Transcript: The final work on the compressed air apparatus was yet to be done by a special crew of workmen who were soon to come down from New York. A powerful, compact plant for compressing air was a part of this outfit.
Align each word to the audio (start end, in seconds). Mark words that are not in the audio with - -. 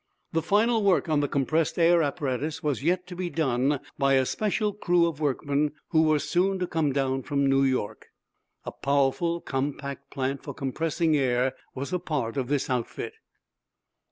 The 0.33 0.41
final 0.41 0.83
work 0.83 1.09
on 1.09 1.19
the 1.19 1.27
compressed 1.27 1.77
air 1.77 2.01
apparatus 2.01 2.63
was 2.63 2.81
yet 2.81 3.05
to 3.05 3.15
be 3.15 3.29
done 3.29 3.79
by 3.99 4.13
a 4.13 4.25
special 4.25 4.73
crew 4.73 5.05
of 5.05 5.19
workmen 5.19 5.73
who 5.89 6.01
were 6.01 6.17
soon 6.17 6.57
to 6.57 6.65
come 6.65 6.91
down 6.91 7.21
from 7.21 7.45
New 7.45 7.61
York. 7.63 8.07
A 8.65 8.71
powerful, 8.71 9.41
compact 9.41 10.09
plant 10.09 10.41
for 10.41 10.55
compressing 10.55 11.15
air 11.15 11.53
was 11.75 11.93
a 11.93 11.99
part 11.99 12.35
of 12.35 12.47
this 12.47 12.67
outfit. 12.67 13.13